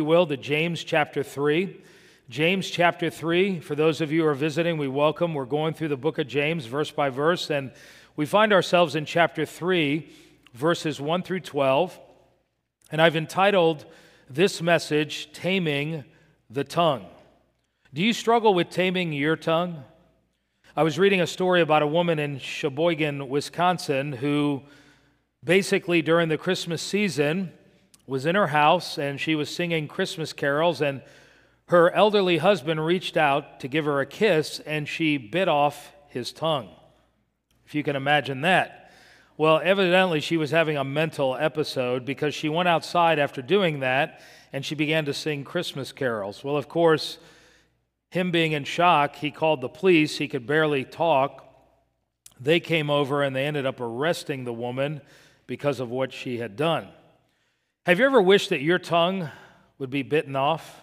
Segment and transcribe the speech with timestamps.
[0.00, 1.76] you will, to James chapter 3.
[2.30, 5.34] James chapter 3, for those of you who are visiting, we welcome.
[5.34, 7.70] We're going through the book of James verse by verse, and
[8.16, 10.10] we find ourselves in chapter 3,
[10.54, 12.00] verses 1 through 12.
[12.90, 13.84] And I've entitled
[14.30, 16.04] this message, Taming
[16.48, 17.04] the Tongue.
[17.92, 19.84] Do you struggle with taming your tongue?
[20.74, 24.62] I was reading a story about a woman in Sheboygan, Wisconsin, who
[25.44, 27.52] basically during the Christmas season,
[28.10, 31.00] was in her house and she was singing Christmas carols, and
[31.66, 36.32] her elderly husband reached out to give her a kiss, and she bit off his
[36.32, 36.68] tongue.
[37.64, 38.90] If you can imagine that.
[39.36, 44.20] Well, evidently, she was having a mental episode because she went outside after doing that
[44.52, 46.42] and she began to sing Christmas carols.
[46.42, 47.18] Well, of course,
[48.10, 50.18] him being in shock, he called the police.
[50.18, 51.46] He could barely talk.
[52.40, 55.00] They came over and they ended up arresting the woman
[55.46, 56.88] because of what she had done.
[57.90, 59.28] Have you ever wished that your tongue
[59.78, 60.80] would be bitten off,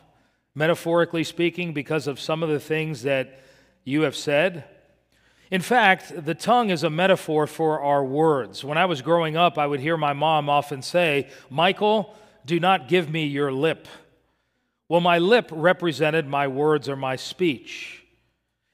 [0.53, 3.39] metaphorically speaking, because of some of the things that
[3.85, 4.65] you have said?
[5.49, 8.61] In fact, the tongue is a metaphor for our words.
[8.65, 12.13] When I was growing up, I would hear my mom often say, Michael,
[12.45, 13.87] do not give me your lip.
[14.89, 18.03] Well, my lip represented my words or my speech.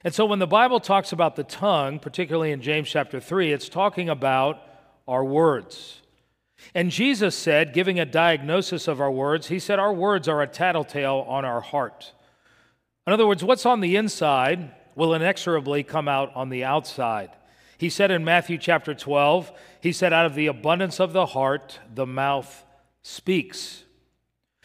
[0.02, 3.68] And so when the Bible talks about the tongue, particularly in James chapter 3, it's
[3.68, 4.60] talking about
[5.06, 6.00] our words.
[6.74, 10.46] And Jesus said, giving a diagnosis of our words, He said, Our words are a
[10.46, 12.12] tattletale on our heart.
[13.06, 17.30] In other words, what's on the inside will inexorably come out on the outside.
[17.76, 21.80] He said in Matthew chapter 12, He said, Out of the abundance of the heart,
[21.92, 22.64] the mouth
[23.02, 23.82] speaks.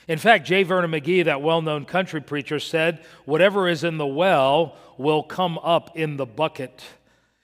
[0.07, 0.63] In fact, J.
[0.63, 5.57] Vernon McGee, that well known country preacher, said, Whatever is in the well will come
[5.59, 6.83] up in the bucket.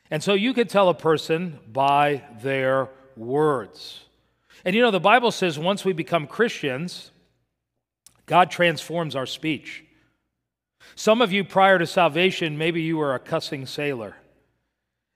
[0.09, 4.05] And so you can tell a person by their words.
[4.66, 7.11] And you know, the Bible says once we become Christians,
[8.25, 9.83] God transforms our speech.
[10.95, 14.16] Some of you prior to salvation, maybe you were a cussing sailor.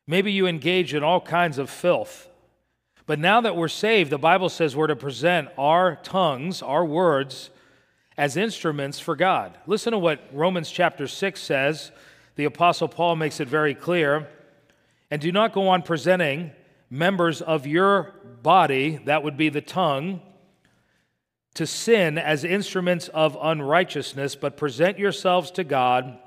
[0.07, 2.27] Maybe you engaged in all kinds of filth.
[3.05, 7.49] But now that we're saved, the Bible says we're to present our tongues, our words,
[8.17, 9.57] as instruments for God.
[9.65, 11.91] Listen to what Romans chapter 6 says.
[12.35, 14.27] The Apostle Paul makes it very clear.
[15.09, 16.51] And do not go on presenting
[16.89, 20.21] members of your body, that would be the tongue,
[21.55, 26.17] to sin as instruments of unrighteousness, but present yourselves to God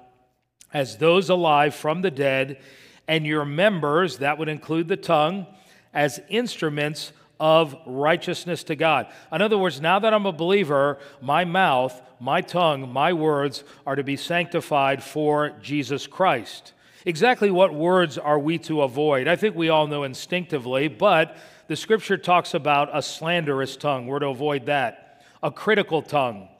[0.73, 2.59] as those alive from the dead,
[3.07, 5.47] and your members, that would include the tongue,
[5.93, 9.07] as instruments of righteousness to God.
[9.33, 13.97] In other words, now that I'm a believer, my mouth, my tongue, my words are
[13.97, 16.73] to be sanctified for Jesus Christ.
[17.05, 19.27] Exactly what words are we to avoid?
[19.27, 21.37] I think we all know instinctively, but
[21.73, 24.07] the scripture talks about a slanderous tongue.
[24.07, 25.25] We're to avoid that.
[25.43, 26.51] A critical tongue,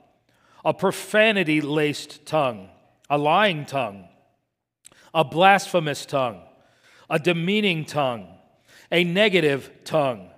[0.65, 2.71] a profanity laced tongue,
[3.11, 4.09] a lying tongue,
[5.13, 6.41] a blasphemous tongue,
[7.11, 8.27] a demeaning tongue,
[8.91, 10.31] a negative tongue,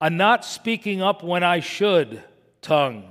[0.00, 2.24] a not speaking up when I should
[2.60, 3.04] tongue,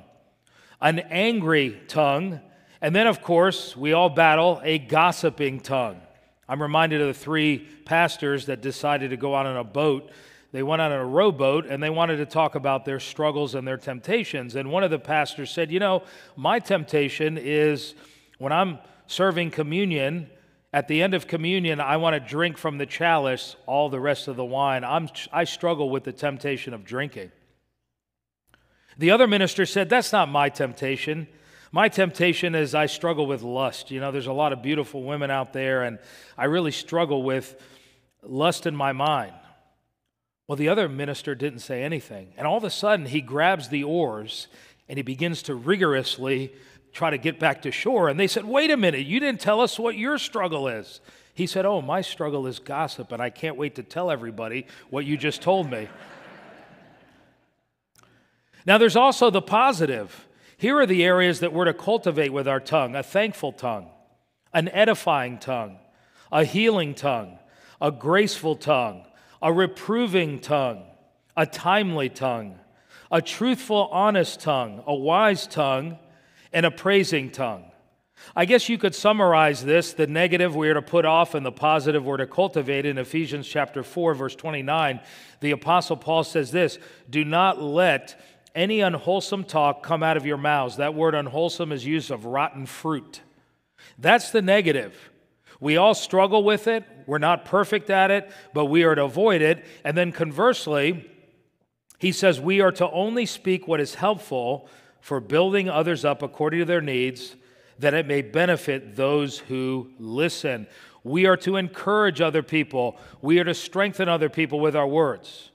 [0.82, 2.42] an angry tongue,
[2.82, 6.02] and then, of course, we all battle a gossiping tongue.
[6.50, 10.12] I'm reminded of the three pastors that decided to go out on a boat
[10.52, 13.78] they went on a rowboat and they wanted to talk about their struggles and their
[13.78, 14.56] temptations.
[14.56, 16.04] And one of the pastors said, You know,
[16.36, 17.96] my temptation is
[18.38, 20.30] when I'm serving communion,
[20.74, 24.28] at the end of communion, I want to drink from the chalice all the rest
[24.28, 24.84] of the wine.
[24.84, 27.32] I'm, I struggle with the temptation of drinking.
[28.98, 31.28] The other minister said, That's not my temptation.
[31.74, 33.92] My temptation is I struggle with lust.
[33.92, 36.00] You know, there's a lot of beautiful women out there, and
[36.38, 37.56] I really struggle with
[38.22, 39.32] lust in my mind.
[40.52, 42.34] Well, the other minister didn't say anything.
[42.36, 44.50] And all of a sudden, he grabs the oars
[44.90, 46.54] and he begins to rigorously
[46.92, 48.10] try to get back to shore.
[48.10, 51.00] And they said, Wait a minute, you didn't tell us what your struggle is.
[51.34, 55.06] He said, Oh, my struggle is gossip, and I can't wait to tell everybody what
[55.06, 55.88] you just told me.
[58.66, 60.28] now, there's also the positive.
[60.58, 63.88] Here are the areas that we're to cultivate with our tongue a thankful tongue,
[64.54, 65.80] an edifying tongue,
[66.30, 67.40] a healing tongue,
[67.80, 69.06] a graceful tongue,
[69.42, 70.84] a reproving tongue,
[71.36, 72.60] a timely tongue,
[73.12, 75.98] a truthful, honest tongue, a wise tongue,
[76.54, 77.66] and a praising tongue.
[78.36, 81.52] I guess you could summarize this the negative we are to put off and the
[81.52, 85.00] positive we're to cultivate in Ephesians chapter 4 verse 29.
[85.40, 86.78] The apostle Paul says this,
[87.10, 88.20] "Do not let
[88.54, 92.66] any unwholesome talk come out of your mouths." That word unwholesome is used of rotten
[92.66, 93.22] fruit.
[93.98, 95.10] That's the negative.
[95.60, 96.84] We all struggle with it.
[97.06, 99.66] We're not perfect at it, but we are to avoid it.
[99.84, 101.10] And then conversely,
[102.00, 104.68] he says we are to only speak what is helpful
[105.02, 107.36] for building others up according to their needs,
[107.80, 110.68] that it may benefit those who listen.
[111.04, 115.50] We are to encourage other people, we are to strengthen other people with our words.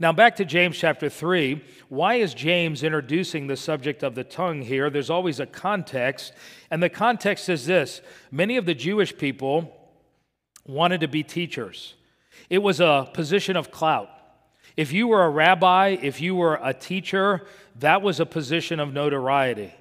[0.00, 1.64] Now, back to James chapter 3.
[1.88, 4.90] Why is James introducing the subject of the tongue here?
[4.90, 6.32] There's always a context,
[6.70, 8.00] and the context is this
[8.30, 9.74] many of the Jewish people
[10.68, 11.94] wanted to be teachers,
[12.48, 14.10] it was a position of clout.
[14.76, 17.44] If you were a rabbi, if you were a teacher,
[17.80, 19.74] that was a position of notoriety.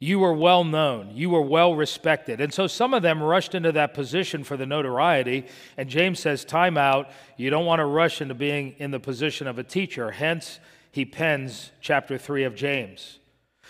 [0.00, 2.40] You were well known, you were well respected.
[2.40, 5.46] And so some of them rushed into that position for the notoriety.
[5.76, 7.10] And James says, Time out.
[7.36, 10.12] You don't want to rush into being in the position of a teacher.
[10.12, 10.60] Hence,
[10.92, 13.18] he pens chapter 3 of James.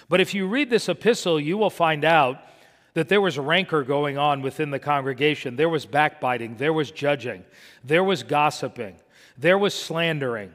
[0.08, 2.40] But if you read this epistle, you will find out
[2.98, 5.56] that there was rancor going on within the congregation.
[5.56, 7.44] There was backbiting, there was judging,
[7.84, 8.96] there was gossiping,
[9.36, 10.54] there was slandering.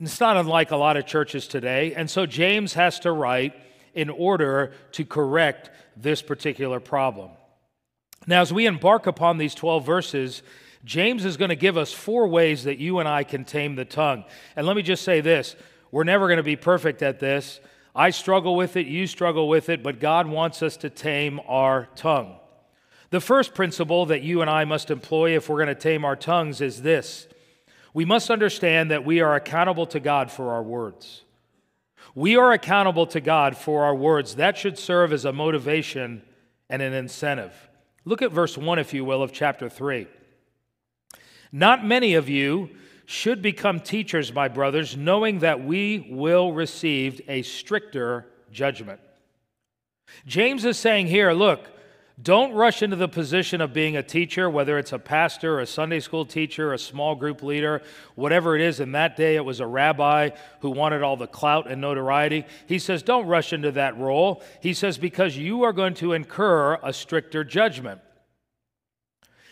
[0.00, 1.94] It's not unlike a lot of churches today.
[1.94, 3.54] And so James has to write
[3.94, 7.30] in order to correct this particular problem.
[8.26, 10.42] Now, as we embark upon these 12 verses,
[10.84, 13.84] James is going to give us four ways that you and I can tame the
[13.84, 14.24] tongue.
[14.56, 15.56] And let me just say this
[15.90, 17.60] we're never going to be perfect at this.
[17.94, 21.88] I struggle with it, you struggle with it, but God wants us to tame our
[21.94, 22.36] tongue.
[23.10, 26.16] The first principle that you and I must employ if we're going to tame our
[26.16, 27.28] tongues is this
[27.92, 31.22] we must understand that we are accountable to God for our words.
[32.16, 34.34] We are accountable to God for our words.
[34.34, 36.22] That should serve as a motivation
[36.68, 37.54] and an incentive.
[38.04, 40.08] Look at verse 1, if you will, of chapter 3.
[41.52, 42.70] Not many of you
[43.06, 49.00] should become teachers, my brothers, knowing that we will receive a stricter judgment.
[50.26, 51.68] James is saying here, look,
[52.22, 55.98] don't rush into the position of being a teacher, whether it's a pastor, a Sunday
[55.98, 57.82] school teacher, a small group leader,
[58.14, 58.78] whatever it is.
[58.78, 60.30] In that day, it was a rabbi
[60.60, 62.46] who wanted all the clout and notoriety.
[62.66, 64.44] He says, don't rush into that role.
[64.60, 68.00] He says, because you are going to incur a stricter judgment.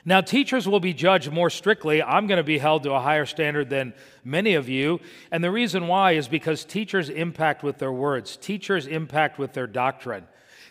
[0.05, 2.03] Now, teachers will be judged more strictly.
[2.03, 3.95] I'm going to be held to a higher standard than
[4.25, 5.01] many of you.
[5.31, 9.69] And the reason why is because teachers impact with their words, teachers impact with their
[9.69, 10.27] doctrine.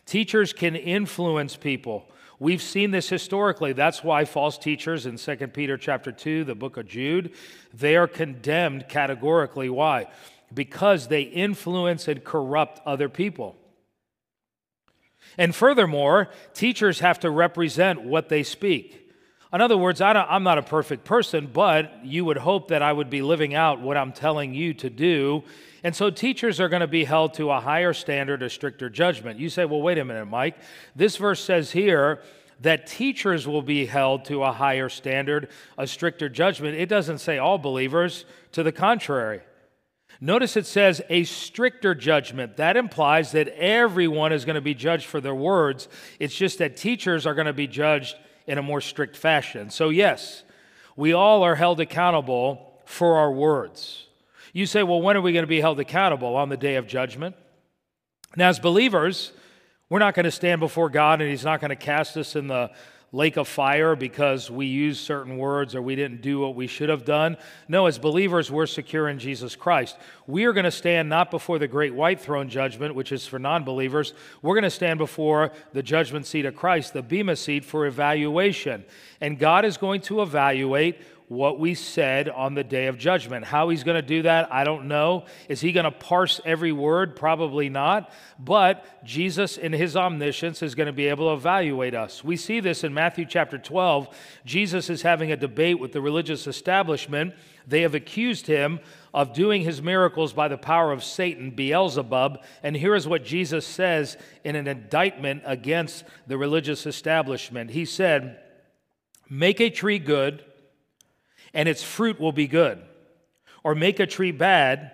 [0.06, 2.12] Teachers can influence people.
[2.39, 3.72] We've seen this historically.
[3.72, 7.33] That's why false teachers in 2 Peter chapter 2, the book of Jude,
[7.74, 9.69] they are condemned categorically.
[9.69, 10.07] Why?
[10.54, 13.56] Because they influence and corrupt other people.
[15.38, 19.00] And furthermore, teachers have to represent what they speak.
[19.53, 22.94] In other words, I am not a perfect person, but you would hope that I
[22.94, 25.44] would be living out what I'm telling you to do.
[25.83, 29.39] And so teachers are going to be held to a higher standard, a stricter judgment.
[29.39, 30.57] You say, well, wait a minute, Mike.
[30.95, 32.21] This verse says here
[32.62, 36.77] that teachers will be held to a higher standard, a stricter judgment.
[36.77, 39.42] It doesn't say all believers, to the contrary.
[40.21, 42.57] Notice it says a stricter judgment.
[42.57, 45.89] That implies that everyone is going to be judged for their words.
[46.19, 48.15] It's just that teachers are going to be judged
[48.51, 49.69] in a more strict fashion.
[49.69, 50.44] So, yes,
[50.98, 54.07] we all are held accountable for our words.
[54.51, 56.36] You say, well, when are we going to be held accountable?
[56.36, 57.38] On the day of judgment.
[58.36, 59.31] Now, as believers,
[59.89, 62.48] we're not going to stand before God and He's not going to cast us in
[62.48, 62.71] the
[63.13, 66.87] lake of fire because we used certain words or we didn't do what we should
[66.87, 67.35] have done.
[67.67, 69.97] No, as believers, we're secure in Jesus Christ.
[70.27, 73.37] We are going to stand not before the great white throne judgment, which is for
[73.37, 74.13] non believers.
[74.41, 78.85] We're going to stand before the judgment seat of Christ, the Bema seat, for evaluation.
[79.19, 81.01] And God is going to evaluate
[81.31, 83.45] what we said on the day of judgment.
[83.45, 85.23] How he's going to do that, I don't know.
[85.47, 87.16] Is he going to parse every word?
[87.16, 88.11] Probably not.
[88.38, 92.21] But Jesus, in his omniscience, is going to be able to evaluate us.
[92.21, 94.14] We see this in Matthew chapter 12.
[94.44, 97.33] Jesus is having a debate with the religious establishment.
[97.66, 98.81] They have accused him
[99.14, 102.44] of doing his miracles by the power of Satan, Beelzebub.
[102.61, 107.71] And here is what Jesus says in an indictment against the religious establishment.
[107.71, 108.38] He said,
[109.30, 110.44] Make a tree good
[111.53, 112.81] and its fruit will be good.
[113.63, 114.91] Or make a tree bad,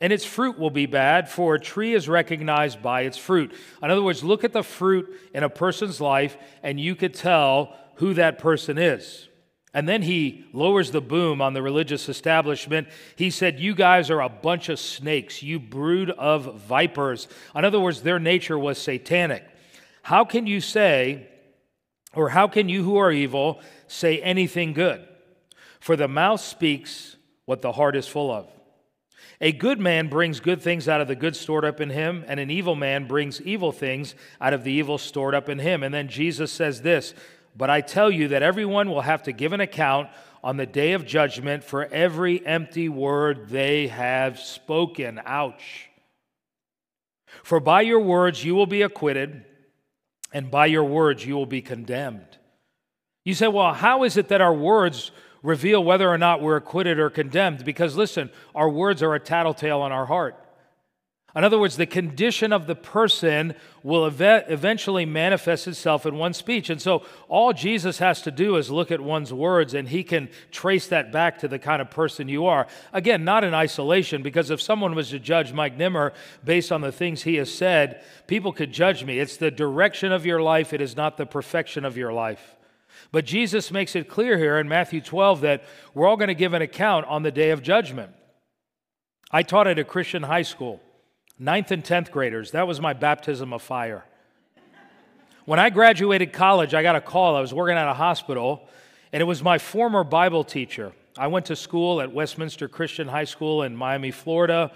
[0.00, 3.54] and its fruit will be bad, for a tree is recognized by its fruit.
[3.82, 7.74] In other words, look at the fruit in a person's life, and you could tell
[7.96, 9.28] who that person is.
[9.72, 12.88] And then he lowers the boom on the religious establishment.
[13.14, 17.28] He said, You guys are a bunch of snakes, you brood of vipers.
[17.54, 19.44] In other words, their nature was satanic.
[20.02, 21.26] How can you say,
[22.14, 25.06] or how can you who are evil say anything good?
[25.86, 27.14] For the mouth speaks
[27.44, 28.50] what the heart is full of.
[29.40, 32.40] A good man brings good things out of the good stored up in him, and
[32.40, 35.84] an evil man brings evil things out of the evil stored up in him.
[35.84, 37.14] And then Jesus says this
[37.56, 40.08] But I tell you that everyone will have to give an account
[40.42, 45.20] on the day of judgment for every empty word they have spoken.
[45.24, 45.88] Ouch.
[47.44, 49.44] For by your words you will be acquitted,
[50.32, 52.38] and by your words you will be condemned.
[53.24, 55.12] You say, well, how is it that our words
[55.46, 57.64] reveal whether or not we're acquitted or condemned?
[57.64, 60.36] Because listen, our words are a tattletale on our heart.
[61.36, 66.32] In other words, the condition of the person will ev- eventually manifest itself in one
[66.32, 66.70] speech.
[66.70, 70.30] And so all Jesus has to do is look at one's words and he can
[70.50, 72.66] trace that back to the kind of person you are.
[72.94, 76.90] Again, not in isolation, because if someone was to judge Mike Nimmer based on the
[76.90, 79.18] things he has said, people could judge me.
[79.18, 82.56] It's the direction of your life, it is not the perfection of your life.
[83.12, 86.54] But Jesus makes it clear here in Matthew 12 that we're all going to give
[86.54, 88.12] an account on the day of judgment.
[89.30, 90.80] I taught at a Christian high school.
[91.38, 94.04] Ninth and 10th graders, that was my baptism of fire.
[95.44, 97.36] When I graduated college, I got a call.
[97.36, 98.66] I was working at a hospital,
[99.12, 100.92] and it was my former Bible teacher.
[101.18, 104.72] I went to school at Westminster Christian High School in Miami, Florida,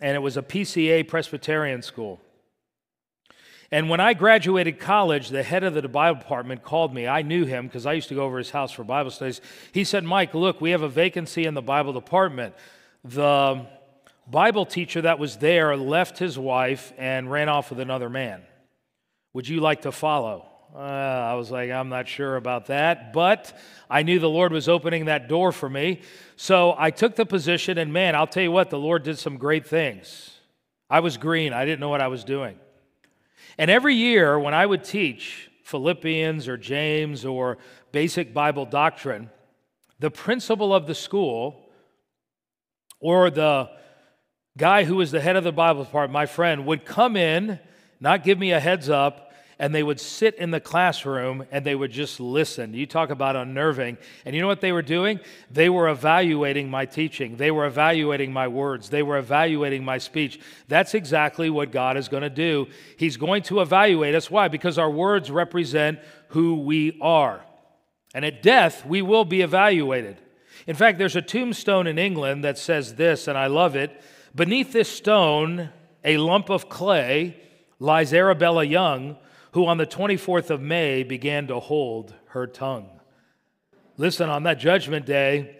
[0.00, 2.20] and it was a PCA Presbyterian school.
[3.70, 7.06] And when I graduated college, the head of the Bible department called me.
[7.06, 9.42] I knew him because I used to go over his house for Bible studies.
[9.72, 12.54] He said, Mike, look, we have a vacancy in the Bible department.
[13.04, 13.66] The
[14.26, 18.42] Bible teacher that was there left his wife and ran off with another man.
[19.34, 20.46] Would you like to follow?
[20.74, 23.58] Uh, I was like, I'm not sure about that, but
[23.88, 26.00] I knew the Lord was opening that door for me.
[26.36, 29.36] So I took the position, and man, I'll tell you what, the Lord did some
[29.36, 30.30] great things.
[30.90, 32.58] I was green, I didn't know what I was doing.
[33.58, 37.58] And every year, when I would teach Philippians or James or
[37.90, 39.30] basic Bible doctrine,
[39.98, 41.68] the principal of the school
[43.00, 43.68] or the
[44.56, 47.58] guy who was the head of the Bible department, my friend, would come in,
[48.00, 49.27] not give me a heads up,
[49.58, 52.74] and they would sit in the classroom and they would just listen.
[52.74, 53.98] You talk about unnerving.
[54.24, 55.18] And you know what they were doing?
[55.50, 60.40] They were evaluating my teaching, they were evaluating my words, they were evaluating my speech.
[60.68, 62.68] That's exactly what God is going to do.
[62.96, 64.30] He's going to evaluate us.
[64.30, 64.48] Why?
[64.48, 65.98] Because our words represent
[66.28, 67.44] who we are.
[68.14, 70.18] And at death, we will be evaluated.
[70.66, 74.02] In fact, there's a tombstone in England that says this, and I love it.
[74.34, 75.70] Beneath this stone,
[76.04, 77.36] a lump of clay,
[77.78, 79.16] lies Arabella Young,
[79.58, 83.00] who on the 24th of May began to hold her tongue.
[83.96, 85.56] Listen, on that judgment day,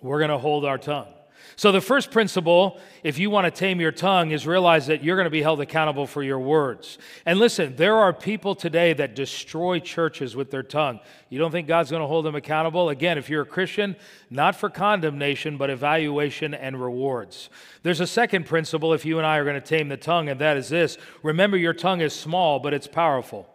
[0.00, 1.12] we're going to hold our tongue.
[1.56, 5.16] So, the first principle, if you want to tame your tongue, is realize that you're
[5.16, 6.98] going to be held accountable for your words.
[7.26, 11.00] And listen, there are people today that destroy churches with their tongue.
[11.28, 12.88] You don't think God's going to hold them accountable?
[12.88, 13.96] Again, if you're a Christian,
[14.30, 17.50] not for condemnation, but evaluation and rewards.
[17.82, 20.40] There's a second principle if you and I are going to tame the tongue, and
[20.40, 23.48] that is this remember, your tongue is small, but it's powerful.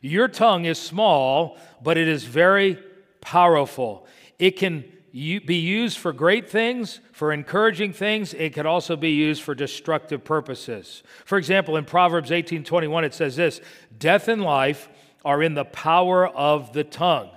[0.00, 2.78] Your tongue is small, but it is very
[3.20, 4.06] powerful.
[4.38, 4.84] It can
[5.16, 8.34] be used for great things, for encouraging things.
[8.34, 11.02] It could also be used for destructive purposes.
[11.24, 13.62] For example, in Proverbs 18:21 it says this,
[13.96, 14.90] "Death and life
[15.24, 17.30] are in the power of the tongue."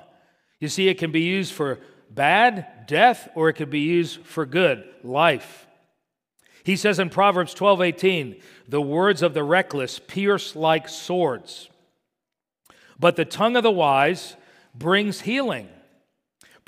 [0.59, 4.45] You see, it can be used for bad, death, or it could be used for
[4.45, 5.65] good, life.
[6.65, 11.69] He says in Proverbs 12:18, "The words of the reckless pierce like swords,
[12.99, 14.35] but the tongue of the wise
[14.75, 15.69] brings healing."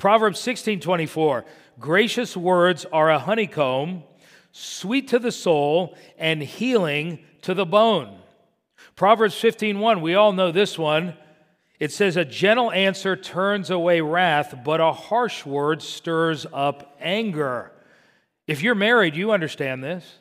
[0.02, 1.44] Proverbs 16 24,
[1.78, 4.02] gracious words are a honeycomb,
[4.50, 8.18] sweet to the soul, and healing to the bone.
[8.96, 11.16] Proverbs 15 1, we all know this one.
[11.78, 17.70] It says, A gentle answer turns away wrath, but a harsh word stirs up anger.
[18.48, 20.18] If you're married, you understand this.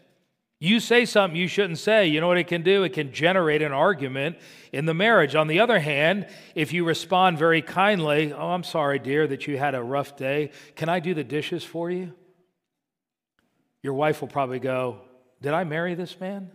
[0.64, 2.84] You say something you shouldn't say, you know what it can do?
[2.84, 4.38] It can generate an argument
[4.72, 5.34] in the marriage.
[5.34, 9.58] On the other hand, if you respond very kindly, Oh, I'm sorry, dear, that you
[9.58, 10.52] had a rough day.
[10.76, 12.14] Can I do the dishes for you?
[13.82, 15.02] Your wife will probably go,
[15.42, 16.52] Did I marry this man?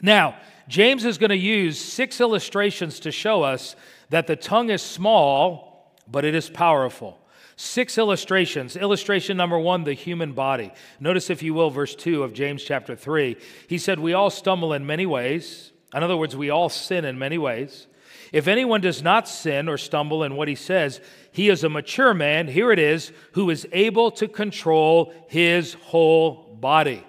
[0.00, 3.76] Now, James is going to use six illustrations to show us
[4.08, 7.18] that the tongue is small, but it is powerful.
[7.56, 8.76] Six illustrations.
[8.76, 10.72] Illustration number one, the human body.
[10.98, 13.36] Notice, if you will, verse 2 of James chapter 3.
[13.68, 15.72] He said, We all stumble in many ways.
[15.94, 17.86] In other words, we all sin in many ways.
[18.32, 22.12] If anyone does not sin or stumble in what he says, he is a mature
[22.12, 27.04] man, here it is, who is able to control his whole body.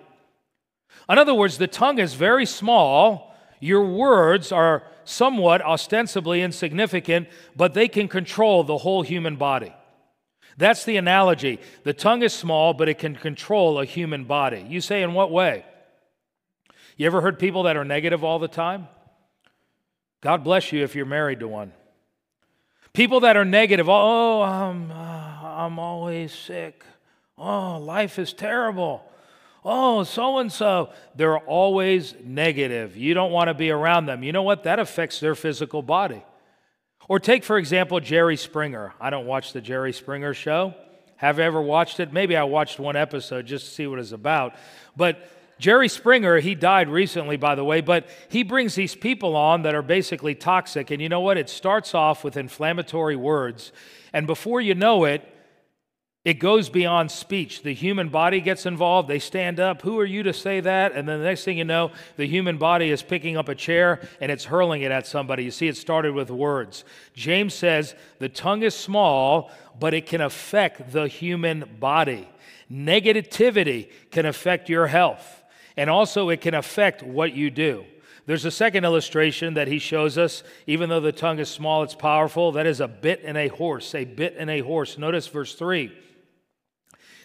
[1.10, 3.36] In other words, the tongue is very small.
[3.60, 9.74] Your words are somewhat ostensibly insignificant, but they can control the whole human body.
[10.58, 11.60] That's the analogy.
[11.84, 14.66] The tongue is small, but it can control a human body.
[14.68, 15.66] You say, in what way?
[16.98, 18.88] You ever heard people that are negative all the time?
[20.22, 21.74] God bless you if you're married to one.
[22.94, 26.86] People that are negative, oh, I'm, uh, I'm always sick.
[27.38, 29.04] Oh, life is terrible.
[29.66, 30.92] Oh, so and so.
[31.16, 32.96] They're always negative.
[32.96, 34.24] You don't want to be around them.
[34.24, 34.64] You know what?
[34.64, 36.24] That affects their physical body.
[37.08, 38.94] Or take, for example, Jerry Springer.
[39.00, 40.74] I don't watch the Jerry Springer show.
[41.18, 42.12] Have you ever watched it?
[42.12, 44.56] Maybe I watched one episode just to see what it's about.
[44.98, 49.62] But Jerry Springer, he died recently, by the way, but he brings these people on
[49.62, 50.92] that are basically toxic.
[50.92, 51.38] And you know what?
[51.38, 53.72] It starts off with inflammatory words.
[54.12, 55.22] And before you know it,
[56.25, 57.62] it goes beyond speech.
[57.62, 59.08] The human body gets involved.
[59.08, 59.84] They stand up.
[59.84, 60.94] Who are you to say that?
[60.94, 64.01] And then the next thing you know, the human body is picking up a chair
[64.20, 65.44] and it's hurling it at somebody.
[65.44, 66.84] You see, it started with words.
[67.13, 72.27] James says the tongue is small, but it can affect the human body.
[72.72, 75.44] Negativity can affect your health,
[75.77, 77.86] and also it can affect what you do.
[78.25, 80.41] There's a second illustration that he shows us.
[80.65, 82.53] Even though the tongue is small, it's powerful.
[82.53, 84.98] That is a bit in a horse, a bit in a horse.
[84.98, 85.96] Notice verse 3.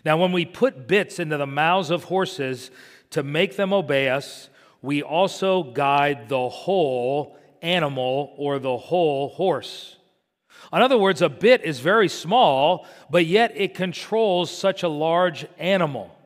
[0.05, 2.71] Now, when we put bits into the mouths of horses
[3.11, 4.49] to make them obey us,
[4.83, 9.97] we also guide the whole animal or the whole horse.
[10.73, 15.47] In other words, a bit is very small, but yet it controls such a large
[15.59, 16.17] animal.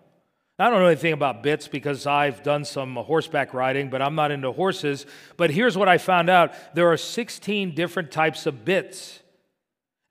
[0.59, 4.31] I don't know anything about bits because I've done some horseback riding, but I'm not
[4.31, 5.05] into horses.
[5.37, 9.21] But here's what I found out there are 16 different types of bits.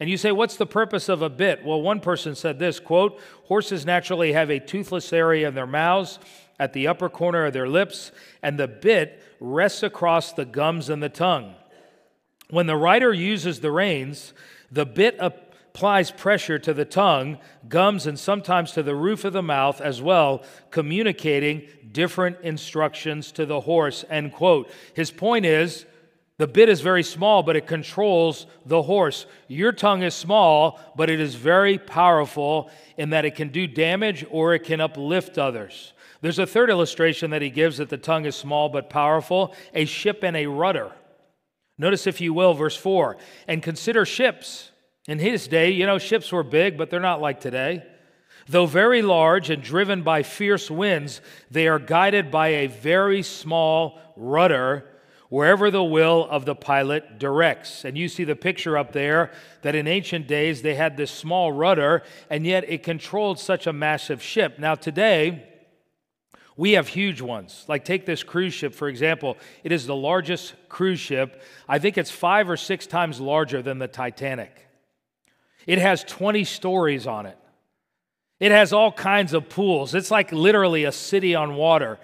[0.04, 1.64] And you say, what's the purpose of a bit?
[1.64, 6.20] Well, one person said this quote, horses naturally have a toothless area in their mouths
[6.60, 11.02] at the upper corner of their lips, and the bit rests across the gums and
[11.02, 11.56] the tongue.
[12.50, 14.34] When the rider uses the reins,
[14.70, 17.38] the bit applies pressure to the tongue,
[17.70, 23.46] gums, and sometimes to the roof of the mouth as well, communicating different instructions to
[23.46, 24.04] the horse.
[24.10, 24.70] End quote.
[24.96, 25.86] His point is,
[26.38, 29.28] the bit is very small, but it controls the horse.
[29.48, 34.26] Your tongue is small, but it is very powerful in that it can do damage
[34.32, 35.94] or it can uplift others.
[36.22, 39.86] There's a third illustration that he gives that the tongue is small but powerful a
[39.86, 40.92] ship and a rudder.
[41.78, 44.72] Notice, if you will, verse 4 and consider ships.
[45.06, 47.84] In his day, you know, ships were big, but they're not like today.
[48.48, 54.00] Though very large and driven by fierce winds, they are guided by a very small
[54.16, 54.86] rudder
[55.34, 57.86] wherever the will of the pilot directs.
[57.86, 59.32] And you see the picture up there
[59.64, 63.74] that in ancient days they had this small rudder, and yet it controlled such a
[63.74, 64.60] massive ship.
[64.60, 65.44] Now, today,
[66.56, 67.66] we have huge ones.
[67.68, 69.36] Like, take this cruise ship, for example.
[69.64, 71.42] It is the largest cruise ship.
[71.68, 74.68] I think it's five or six times larger than the Titanic.
[75.66, 77.40] It has 20 stories on it.
[78.40, 79.96] It has all kinds of pools.
[79.96, 81.98] It's like literally a city on water.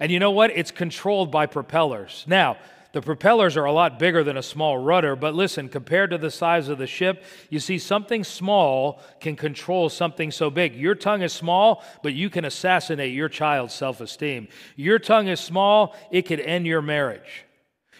[0.00, 0.50] And you know what?
[0.50, 2.24] It's controlled by propellers.
[2.26, 2.56] Now,
[2.94, 6.30] the propellers are a lot bigger than a small rudder, but listen, compared to the
[6.30, 10.76] size of the ship, you see, something small can control something so big.
[10.76, 14.46] Your tongue is small, but you can assassinate your child's self esteem.
[14.76, 17.44] Your tongue is small, it could end your marriage.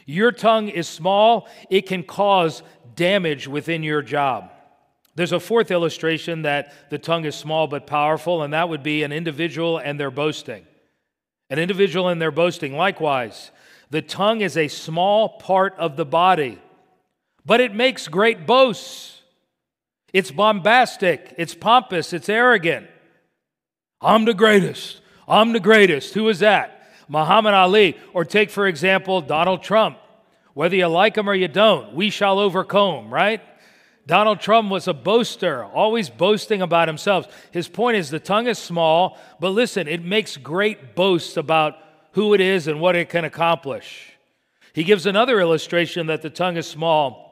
[0.06, 2.62] Your tongue is small, it can cause
[2.94, 4.52] damage within your job.
[5.16, 9.02] There's a fourth illustration that the tongue is small but powerful, and that would be
[9.02, 10.66] an individual and their boasting
[11.50, 12.76] an individual in their boasting.
[12.76, 13.50] Likewise,
[13.90, 16.60] the tongue is a small part of the body,
[17.44, 19.22] but it makes great boasts.
[20.12, 22.86] It's bombastic, it's pompous, it's arrogant.
[24.00, 25.00] I'm the greatest.
[25.26, 26.14] I'm the greatest.
[26.14, 26.82] Who is that?
[27.08, 27.96] Muhammad Ali.
[28.12, 29.98] Or take, for example, Donald Trump.
[30.52, 33.40] Whether you like him or you don't, we shall overcome, right?
[34.06, 37.26] Donald Trump was a boaster, always boasting about himself.
[37.52, 41.78] His point is the tongue is small, but listen, it makes great boasts about
[42.12, 44.12] who it is and what it can accomplish.
[44.74, 47.24] He gives another illustration that the tongue is small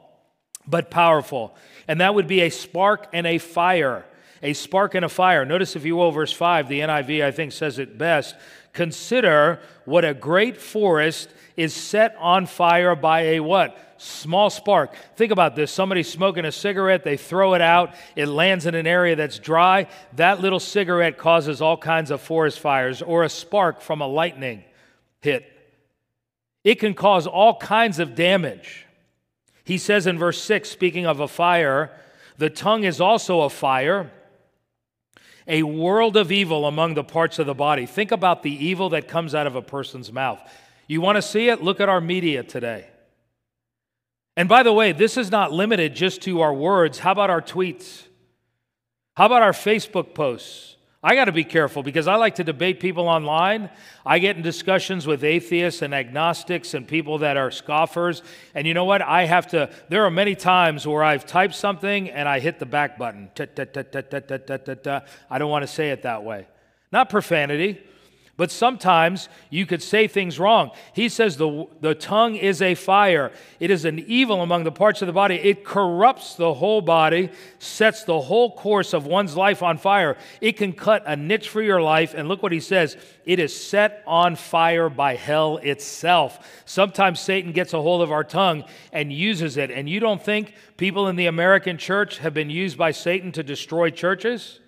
[0.65, 1.55] but powerful,
[1.87, 4.05] and that would be a spark and a fire.
[4.41, 5.45] A spark and a fire.
[5.45, 8.35] Notice, if you will, verse 5, the NIV, I think, says it best.
[8.73, 13.77] Consider what a great forest is set on fire by a what?
[14.03, 14.97] Small spark.
[15.15, 15.71] Think about this.
[15.71, 19.87] Somebody's smoking a cigarette, they throw it out, it lands in an area that's dry.
[20.17, 24.65] That little cigarette causes all kinds of forest fires, or a spark from a lightning
[25.21, 25.49] hit.
[26.65, 28.85] It can cause all kinds of damage.
[29.63, 31.89] He says in verse 6, speaking of a fire,
[32.37, 34.11] the tongue is also a fire
[35.45, 37.85] a world of evil among the parts of the body.
[37.85, 40.41] Think about the evil that comes out of a person's mouth.
[40.87, 41.61] You want to see it?
[41.61, 42.87] Look at our media today.
[44.35, 46.99] And by the way, this is not limited just to our words.
[46.99, 48.07] How about our tweets?
[49.15, 50.71] How about our Facebook posts?
[51.05, 53.69] I got to be careful because I like to debate people online.
[54.05, 58.23] I get in discussions with atheists and agnostics and people that are scoffers.
[58.55, 59.01] And you know what?
[59.01, 62.65] I have to, there are many times where I've typed something and I hit the
[62.65, 63.29] back button.
[63.37, 66.47] I don't want to say it that way.
[66.89, 67.83] Not profanity,
[68.35, 70.71] But sometimes you could say things wrong.
[70.93, 73.31] He says the, the tongue is a fire.
[73.59, 75.35] It is an evil among the parts of the body.
[75.35, 80.17] It corrupts the whole body, sets the whole course of one's life on fire.
[80.41, 82.15] It can cut a niche for your life.
[82.15, 86.63] And look what he says it is set on fire by hell itself.
[86.65, 89.69] Sometimes Satan gets a hold of our tongue and uses it.
[89.69, 93.43] And you don't think people in the American church have been used by Satan to
[93.43, 94.59] destroy churches?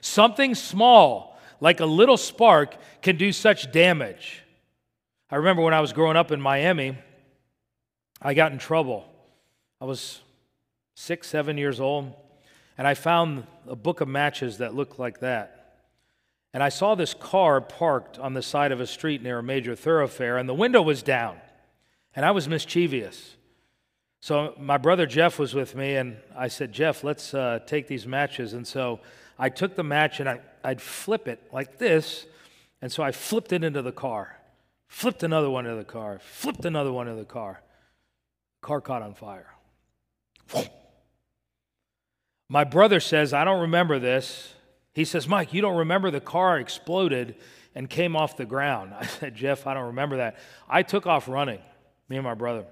[0.00, 4.42] Something small like a little spark, can do such damage.
[5.30, 6.96] I remember when I was growing up in Miami,
[8.22, 9.04] I got in trouble.
[9.80, 10.20] I was
[10.94, 12.12] six, seven years old,
[12.78, 15.52] and I found a book of matches that looked like that.
[16.54, 19.74] And I saw this car parked on the side of a street near a major
[19.74, 21.38] thoroughfare, and the window was down.
[22.14, 23.36] And I was mischievous.
[24.20, 28.06] So my brother Jeff was with me, and I said, Jeff, let's uh, take these
[28.06, 28.54] matches.
[28.54, 29.00] And so
[29.38, 32.26] I took the match and I, I'd flip it like this.
[32.80, 34.38] And so I flipped it into the car,
[34.88, 37.62] flipped another one into the car, flipped another one into the car.
[38.60, 39.54] Car caught on fire.
[42.48, 44.54] My brother says, I don't remember this.
[44.94, 47.36] He says, Mike, you don't remember the car exploded
[47.74, 48.94] and came off the ground.
[48.98, 50.38] I said, Jeff, I don't remember that.
[50.68, 51.60] I took off running,
[52.08, 52.64] me and my brother.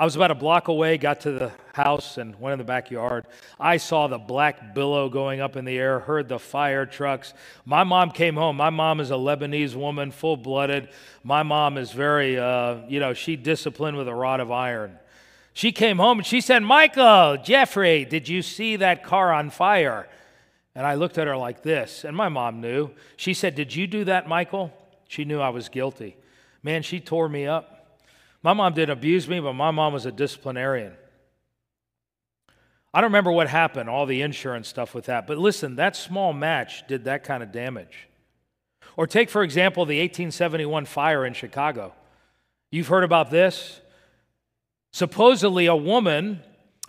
[0.00, 3.26] I was about a block away, got to the house, and went in the backyard.
[3.58, 7.34] I saw the black billow going up in the air, heard the fire trucks.
[7.64, 8.56] My mom came home.
[8.56, 10.88] My mom is a Lebanese woman, full blooded.
[11.24, 14.96] My mom is very, uh, you know, she disciplined with a rod of iron.
[15.52, 20.08] She came home and she said, Michael, Jeffrey, did you see that car on fire?
[20.76, 22.90] And I looked at her like this, and my mom knew.
[23.16, 24.72] She said, Did you do that, Michael?
[25.08, 26.16] She knew I was guilty.
[26.62, 27.77] Man, she tore me up.
[28.42, 30.92] My mom didn't abuse me, but my mom was a disciplinarian.
[32.94, 36.32] I don't remember what happened, all the insurance stuff with that, but listen, that small
[36.32, 38.08] match did that kind of damage.
[38.96, 41.92] Or take, for example, the 1871 fire in Chicago.
[42.70, 43.80] You've heard about this?
[44.92, 46.40] Supposedly, a woman,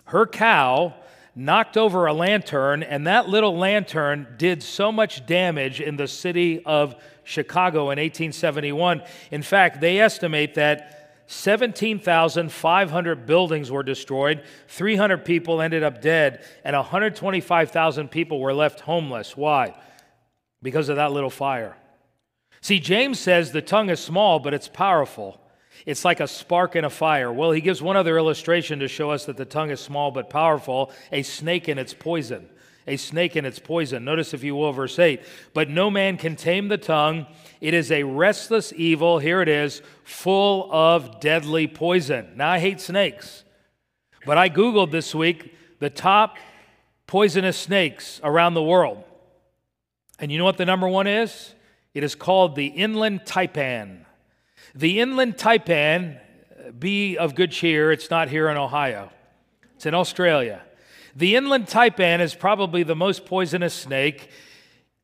[0.06, 0.94] her cow,
[1.34, 6.64] knocked over a lantern, and that little lantern did so much damage in the city
[6.64, 9.02] of Chicago in 1871.
[9.30, 10.99] In fact, they estimate that
[11.32, 19.36] 17,500 buildings were destroyed, 300 people ended up dead, and 125,000 people were left homeless.
[19.36, 19.76] Why?
[20.60, 21.76] Because of that little fire.
[22.60, 25.40] See, James says the tongue is small, but it's powerful.
[25.86, 27.32] It's like a spark in a fire.
[27.32, 30.30] Well, he gives one other illustration to show us that the tongue is small but
[30.30, 32.48] powerful a snake and its poison
[32.90, 34.04] a snake and its poison.
[34.04, 35.22] Notice, if you will, verse 8.
[35.54, 37.26] But no man can tame the tongue.
[37.60, 39.20] It is a restless evil.
[39.20, 42.32] Here it is, full of deadly poison.
[42.34, 43.44] Now, I hate snakes,
[44.26, 46.36] but I Googled this week the top
[47.06, 49.04] poisonous snakes around the world.
[50.18, 51.54] And you know what the number one is?
[51.94, 54.04] It is called the inland taipan.
[54.74, 56.18] The inland taipan,
[56.78, 59.10] be of good cheer, it's not here in Ohio,
[59.76, 60.62] it's in Australia.
[61.16, 64.30] The inland taipan is probably the most poisonous snake.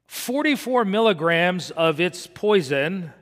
[0.07, 3.13] 44 milligrams of its poison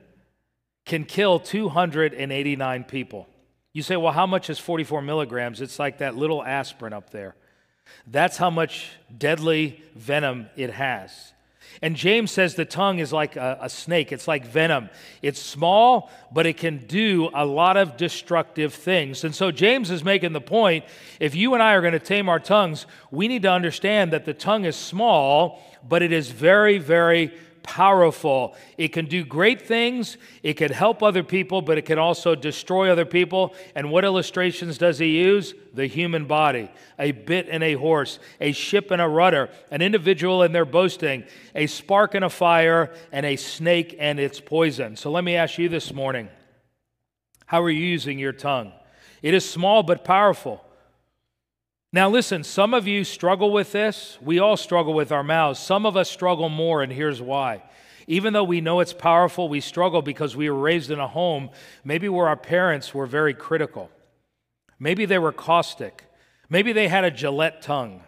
[0.85, 3.27] can kill 289 people.
[3.73, 5.61] You say, well, how much is 44 milligrams?
[5.61, 7.35] It's like that little aspirin up there.
[8.07, 11.33] That's how much deadly venom it has.
[11.81, 14.89] And James says the tongue is like a, a, snake, it's like venom.
[15.21, 19.23] It's small, but it can do a lot of destructive things.
[19.23, 20.85] And so James is making the point
[21.19, 24.25] if you and I are going to tame our tongues, we need to understand that
[24.25, 27.31] the tongue is small, but it is very, very
[27.65, 28.55] powerful.
[28.77, 32.91] It can do great things, it can help other people, but it can also destroy
[32.91, 33.53] other people.
[33.75, 35.53] And what illustrations does he use?
[35.73, 40.41] The human body, a bit and a horse, a ship and a rudder, an individual
[40.41, 44.95] and their boasting, a spark and a fire, and a snake and its poison.
[44.95, 46.29] So let me ask you this morning
[47.45, 48.71] how are you using your tongue?
[49.21, 50.64] It is small but powerful.
[51.93, 54.17] Now, listen, some of you struggle with this.
[54.21, 55.59] We all struggle with our mouths.
[55.59, 57.63] Some of us struggle more, and here's why.
[58.07, 61.49] Even though we know it's powerful, we struggle because we were raised in a home
[61.83, 63.89] maybe where our parents were very critical.
[64.79, 66.03] Maybe they were caustic.
[66.49, 68.03] Maybe they had a Gillette tongue.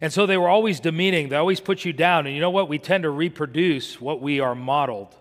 [0.00, 1.28] And so they were always demeaning.
[1.28, 2.26] They always put you down.
[2.26, 2.68] And you know what?
[2.68, 5.14] We tend to reproduce what we are modeled.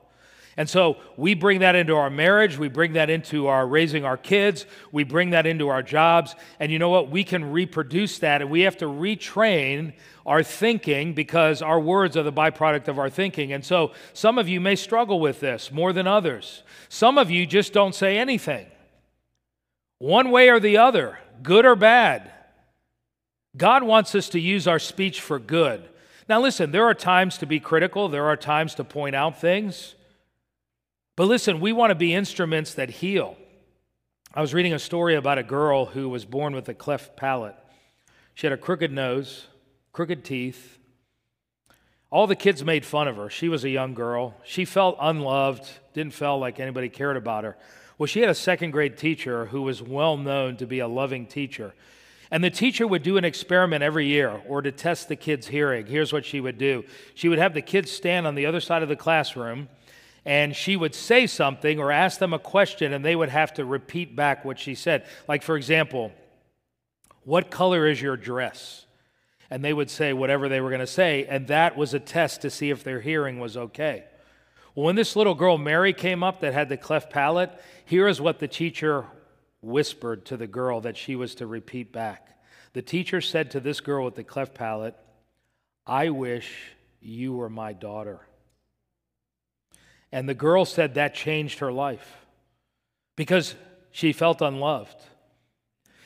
[0.59, 4.17] And so we bring that into our marriage, we bring that into our raising our
[4.17, 6.35] kids, we bring that into our jobs.
[6.59, 7.09] And you know what?
[7.09, 9.93] We can reproduce that, and we have to retrain
[10.25, 13.53] our thinking because our words are the byproduct of our thinking.
[13.53, 16.63] And so some of you may struggle with this more than others.
[16.89, 18.67] Some of you just don't say anything,
[19.99, 22.33] one way or the other, good or bad.
[23.55, 25.87] God wants us to use our speech for good.
[26.27, 29.95] Now, listen, there are times to be critical, there are times to point out things.
[31.19, 33.35] But listen, we want to be instruments that heal.
[34.33, 37.57] I was reading a story about a girl who was born with a cleft palate.
[38.35, 39.47] She had a crooked nose,
[39.91, 40.77] crooked teeth.
[42.09, 43.29] All the kids made fun of her.
[43.29, 44.33] She was a young girl.
[44.45, 47.57] She felt unloved, didn't feel like anybody cared about her.
[47.97, 51.25] Well, she had a second grade teacher who was well known to be a loving
[51.25, 51.73] teacher.
[52.31, 55.85] And the teacher would do an experiment every year or to test the kids' hearing.
[55.85, 58.83] Here's what she would do she would have the kids stand on the other side
[58.83, 59.67] of the classroom,
[60.25, 63.65] and she would say something or ask them a question, and they would have to
[63.65, 65.05] repeat back what she said.
[65.27, 66.11] Like, for example,
[67.23, 68.85] what color is your dress?
[69.49, 72.41] And they would say whatever they were going to say, and that was a test
[72.41, 74.03] to see if their hearing was okay.
[74.75, 77.51] Well, when this little girl, Mary, came up that had the cleft palate,
[77.85, 79.05] here is what the teacher
[79.61, 82.39] whispered to the girl that she was to repeat back.
[82.73, 84.95] The teacher said to this girl with the cleft palate,
[85.87, 86.53] I wish
[87.01, 88.19] you were my daughter.
[90.11, 92.17] And the girl said that changed her life
[93.15, 93.55] because
[93.91, 94.95] she felt unloved.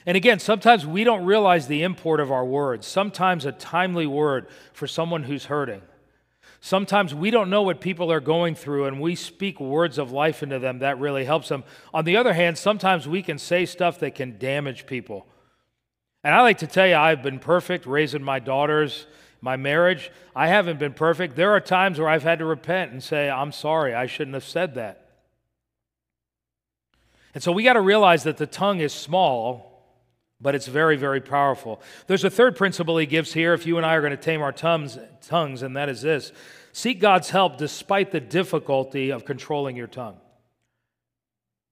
[0.05, 2.85] And again, sometimes we don't realize the import of our words.
[2.85, 5.81] Sometimes a timely word for someone who's hurting
[6.65, 10.41] Sometimes we don't know what people are going through and we speak words of life
[10.41, 11.65] into them that really helps them.
[11.93, 15.27] On the other hand, sometimes we can say stuff that can damage people.
[16.23, 19.07] And I like to tell you, I've been perfect raising my daughters,
[19.43, 20.09] my marriage.
[20.33, 21.35] I haven't been perfect.
[21.35, 24.45] There are times where I've had to repent and say, I'm sorry, I shouldn't have
[24.45, 25.09] said that.
[27.33, 29.85] And so we got to realize that the tongue is small,
[30.39, 31.81] but it's very, very powerful.
[32.07, 34.41] There's a third principle he gives here if you and I are going to tame
[34.41, 36.31] our tongues, tongues, and that is this
[36.71, 40.15] seek God's help despite the difficulty of controlling your tongue.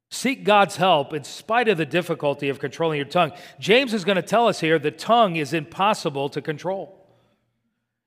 [0.09, 3.31] Seek God's help in spite of the difficulty of controlling your tongue.
[3.61, 7.00] James is going to tell us here the tongue is impossible to control.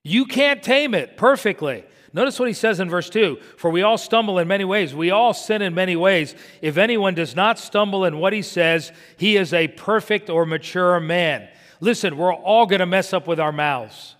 [0.04, 1.84] You can't tame it perfectly.
[2.12, 4.94] Notice what he says in verse 2 For we all stumble in many ways.
[4.94, 6.36] We all sin in many ways.
[6.62, 11.00] If anyone does not stumble in what he says, he is a perfect or mature
[11.00, 11.48] man.
[11.80, 14.14] Listen, we're all going to mess up with our mouths.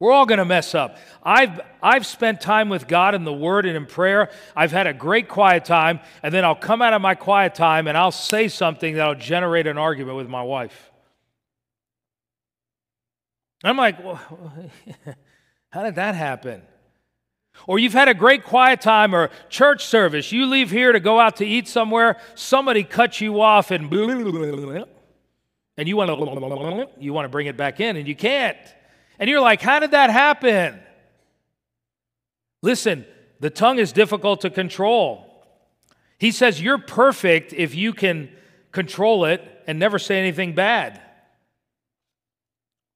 [0.00, 0.96] We're all going to mess up.
[1.22, 4.30] I've, I've spent time with God in the Word and in prayer.
[4.56, 7.86] I've had a great quiet time, and then I'll come out of my quiet time
[7.86, 10.91] and I'll say something that'll generate an argument with my wife.
[13.64, 14.20] I'm like, well,
[15.70, 16.62] how did that happen?
[17.66, 20.32] Or you've had a great quiet time or church service.
[20.32, 23.92] You leave here to go out to eat somewhere, somebody cuts you off and
[25.76, 28.56] and you want to you want to bring it back in and you can't.
[29.18, 30.80] And you're like, "How did that happen?"
[32.62, 33.04] Listen,
[33.40, 35.28] the tongue is difficult to control.
[36.18, 38.30] He says you're perfect if you can
[38.70, 41.00] control it and never say anything bad.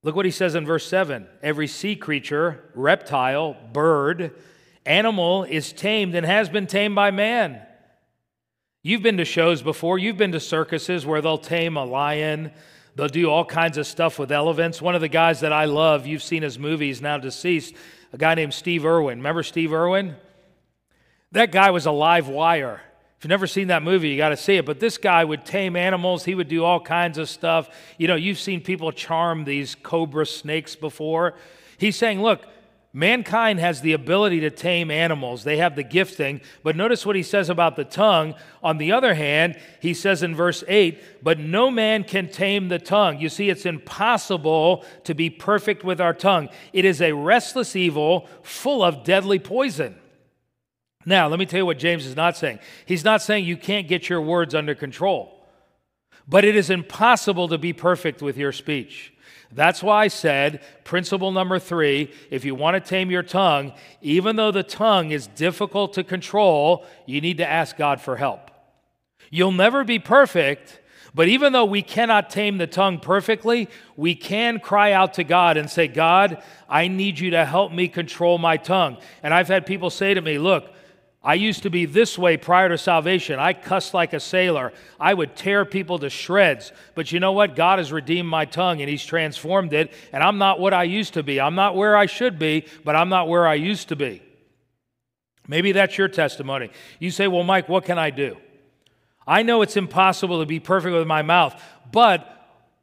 [0.06, 4.36] Look what he says in verse 7 every sea creature, reptile, bird,
[4.84, 7.60] animal is tamed and has been tamed by man.
[8.84, 12.52] You've been to shows before, you've been to circuses where they'll tame a lion.
[12.94, 14.80] They'll do all kinds of stuff with elephants.
[14.80, 17.74] One of the guys that I love, you've seen his movies, now deceased,
[18.12, 19.18] a guy named Steve Irwin.
[19.18, 20.14] Remember Steve Irwin?
[21.32, 22.80] That guy was a live wire.
[23.18, 24.66] If you've never seen that movie, you got to see it.
[24.66, 26.24] But this guy would tame animals.
[26.24, 27.70] He would do all kinds of stuff.
[27.96, 31.34] You know, you've seen people charm these cobra snakes before.
[31.78, 32.44] He's saying, look,
[32.92, 35.44] mankind has the ability to tame animals.
[35.44, 36.42] They have the gifting.
[36.62, 38.34] But notice what he says about the tongue.
[38.62, 42.78] On the other hand, he says in verse 8, but no man can tame the
[42.78, 43.18] tongue.
[43.18, 46.50] You see, it's impossible to be perfect with our tongue.
[46.74, 49.96] It is a restless evil full of deadly poison.
[51.08, 52.58] Now, let me tell you what James is not saying.
[52.84, 55.46] He's not saying you can't get your words under control,
[56.26, 59.12] but it is impossible to be perfect with your speech.
[59.52, 64.34] That's why I said, principle number three if you want to tame your tongue, even
[64.34, 68.50] though the tongue is difficult to control, you need to ask God for help.
[69.30, 70.80] You'll never be perfect,
[71.14, 75.56] but even though we cannot tame the tongue perfectly, we can cry out to God
[75.56, 78.98] and say, God, I need you to help me control my tongue.
[79.22, 80.72] And I've had people say to me, Look,
[81.26, 83.40] I used to be this way prior to salvation.
[83.40, 84.72] I cussed like a sailor.
[85.00, 86.70] I would tear people to shreds.
[86.94, 87.56] But you know what?
[87.56, 89.92] God has redeemed my tongue and He's transformed it.
[90.12, 91.40] And I'm not what I used to be.
[91.40, 94.22] I'm not where I should be, but I'm not where I used to be.
[95.48, 96.70] Maybe that's your testimony.
[97.00, 98.36] You say, Well, Mike, what can I do?
[99.26, 101.60] I know it's impossible to be perfect with my mouth,
[101.90, 102.32] but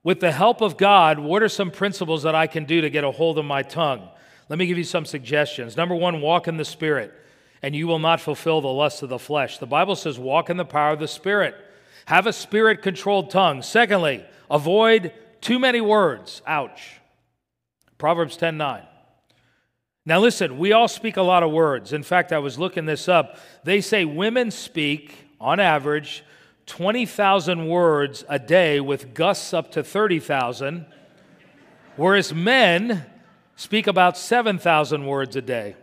[0.04, 3.06] with the help of God, what are some principles that I can do to get
[3.06, 4.10] a hold of my tongue?
[4.50, 5.78] Let me give you some suggestions.
[5.78, 7.14] Number one, walk in the Spirit
[7.64, 9.58] and you will not fulfill the lust of the flesh.
[9.58, 11.56] The Bible says, walk in the power of the Spirit.
[12.06, 13.62] Have a spirit controlled tongue.
[13.62, 16.42] Secondly, avoid too many words.
[16.46, 17.00] Ouch.
[17.98, 18.84] Proverbs 10 9.
[20.06, 21.94] Now, listen, we all speak a lot of words.
[21.94, 23.38] In fact, I was looking this up.
[23.64, 26.26] They say women speak, on average,
[26.66, 30.86] 20,000 words a day with gusts up to 30,000,
[31.96, 33.06] whereas men
[33.56, 35.78] speak about 7,000 words a day.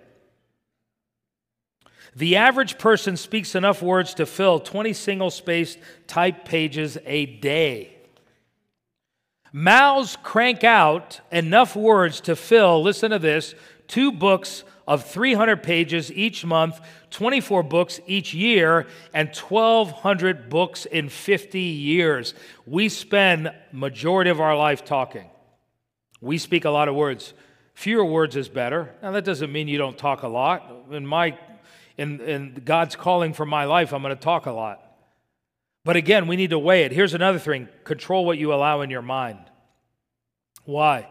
[2.16, 7.96] The average person speaks enough words to fill 20 single spaced type pages a day.
[9.52, 13.54] Mouths crank out enough words to fill, listen to this,
[13.88, 21.08] two books of 300 pages each month, 24 books each year, and 1,200 books in
[21.08, 22.34] 50 years.
[22.66, 25.30] We spend majority of our life talking.
[26.20, 27.34] We speak a lot of words.
[27.74, 28.94] Fewer words is better.
[29.02, 30.86] Now that doesn't mean you don't talk a lot.
[30.90, 31.38] In my
[32.00, 34.82] in, in God's calling for my life, I'm going to talk a lot.
[35.84, 36.92] But again, we need to weigh it.
[36.92, 39.38] Here's another thing control what you allow in your mind.
[40.64, 41.08] Why?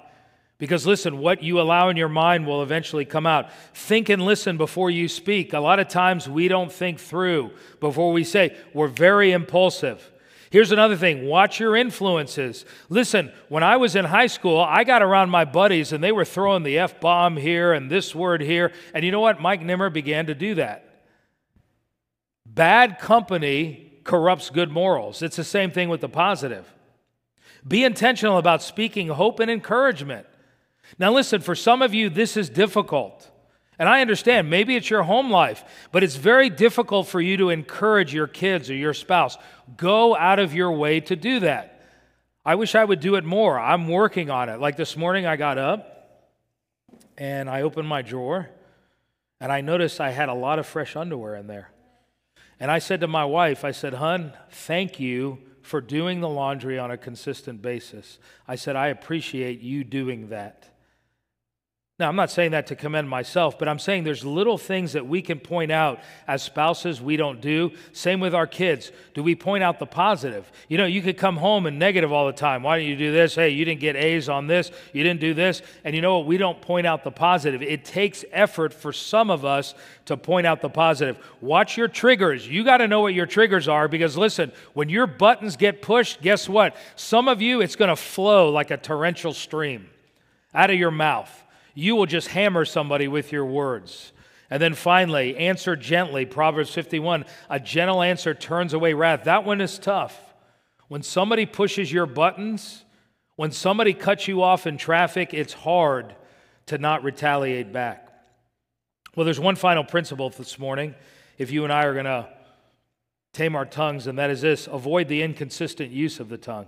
[0.58, 3.52] Because listen, what you allow in your mind will eventually come out.
[3.74, 5.54] Think and listen before you speak.
[5.54, 8.58] A lot of times we don't think through before we say.
[8.74, 10.12] We're very impulsive.
[10.52, 12.66] Here's another thing watch your influences.
[12.90, 16.26] Listen, when I was in high school, I got around my buddies and they were
[16.26, 18.72] throwing the F bomb here and this word here.
[18.94, 19.40] And you know what?
[19.40, 21.04] Mike Nimmer began to do that.
[22.46, 25.22] Bad company corrupts good morals.
[25.22, 26.74] It's the same thing with the positive.
[27.68, 30.26] Be intentional about speaking hope and encouragement.
[30.98, 33.30] Now, listen, for some of you, this is difficult.
[33.80, 35.64] And I understand, maybe it's your home life,
[35.94, 39.38] but it's very difficult for you to encourage your kids or your spouse.
[39.78, 41.82] Go out of your way to do that.
[42.46, 43.58] I wish I would do it more.
[43.58, 44.60] I'm working on it.
[44.60, 46.28] Like this morning, I got up
[47.18, 48.50] and I opened my drawer
[49.40, 51.72] and I noticed I had a lot of fresh underwear in there.
[52.60, 56.78] And I said to my wife, I said, Hun, thank you for doing the laundry
[56.78, 58.20] on a consistent basis.
[58.46, 60.70] I said, I appreciate you doing that.
[62.00, 65.06] Now, I'm not saying that to commend myself, but I'm saying there's little things that
[65.06, 67.74] we can point out as spouses we don't do.
[67.92, 68.94] Same with our kids.
[69.14, 70.50] Do we point out the positive?
[70.70, 72.64] You know, you could come home and negative all the time.
[72.64, 73.36] Why didn't you do this?
[73.36, 74.72] Hey, you didn't get A's on this.
[74.94, 75.62] You didn't do this.
[75.84, 76.26] And you know what?
[76.26, 77.62] We don't point out the positive.
[77.62, 81.18] It takes effort for some of us to point out the positive.
[81.42, 82.48] Watch your triggers.
[82.48, 86.22] You got to know what your triggers are because listen, when your buttons get pushed,
[86.22, 86.78] guess what?
[86.96, 89.90] Some of you, it's going to flow like a torrential stream
[90.54, 91.44] out of your mouth
[91.80, 94.12] you will just hammer somebody with your words.
[94.50, 96.26] And then finally, answer gently.
[96.26, 99.24] Proverbs 51 a gentle answer turns away wrath.
[99.24, 100.20] That one is tough.
[100.90, 102.84] When somebody pushes your buttons,
[103.38, 106.16] when somebody cuts you off in traffic, it's hard
[106.66, 108.10] to not retaliate back.
[109.16, 110.96] Well, there's one final principle this morning
[111.38, 112.28] if you and I are going to
[113.32, 116.68] tame our tongues, and that is this avoid the inconsistent use of the tongue.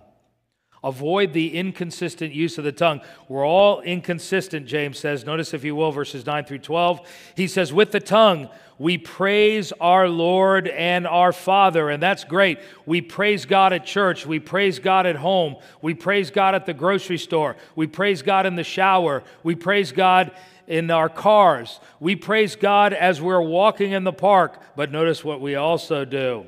[0.83, 3.01] Avoid the inconsistent use of the tongue.
[3.27, 5.23] We're all inconsistent, James says.
[5.23, 7.07] Notice, if you will, verses 9 through 12.
[7.35, 11.91] He says, With the tongue, we praise our Lord and our Father.
[11.91, 12.57] And that's great.
[12.87, 14.25] We praise God at church.
[14.25, 15.57] We praise God at home.
[15.83, 17.57] We praise God at the grocery store.
[17.75, 19.23] We praise God in the shower.
[19.43, 20.31] We praise God
[20.65, 21.79] in our cars.
[21.99, 24.59] We praise God as we're walking in the park.
[24.75, 26.47] But notice what we also do.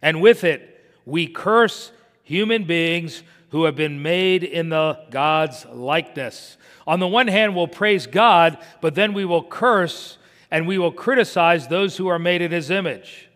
[0.00, 3.22] And with it, we curse human beings
[3.56, 6.58] who have been made in the God's likeness.
[6.86, 10.18] On the one hand, we'll praise God, but then we will curse
[10.50, 13.30] and we will criticize those who are made in his image.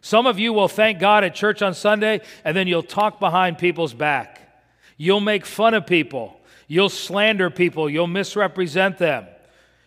[0.00, 3.58] Some of you will thank God at church on Sunday, and then you'll talk behind
[3.58, 4.62] people's back.
[4.96, 6.38] You'll make fun of people.
[6.68, 7.90] You'll slander people.
[7.90, 9.26] You'll misrepresent them.